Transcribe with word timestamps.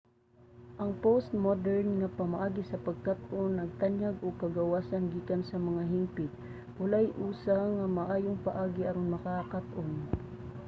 ang 0.81 0.91
postmodern 1.03 1.87
nga 1.99 2.13
pamaagi 2.19 2.63
sa 2.67 2.81
pagkat-on 2.87 3.49
nagtanyag 3.59 4.15
og 4.25 4.39
kagawasan 4.43 5.03
gikan 5.13 5.41
sa 5.45 5.57
mga 5.67 5.81
hingpit. 5.93 6.31
walay 6.79 7.07
usa 7.29 7.57
nga 7.75 7.85
maayong 7.97 8.39
paagi 8.47 8.81
aron 8.85 9.07
makakat-on 9.15 9.89